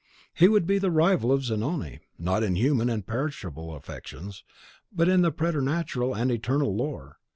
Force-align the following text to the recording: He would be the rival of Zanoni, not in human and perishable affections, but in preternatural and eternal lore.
He 0.33 0.47
would 0.47 0.65
be 0.65 0.79
the 0.79 0.89
rival 0.89 1.31
of 1.31 1.43
Zanoni, 1.45 1.99
not 2.17 2.41
in 2.41 2.55
human 2.55 2.89
and 2.89 3.05
perishable 3.05 3.75
affections, 3.75 4.43
but 4.91 5.07
in 5.07 5.21
preternatural 5.33 6.15
and 6.15 6.31
eternal 6.31 6.75
lore. 6.75 7.17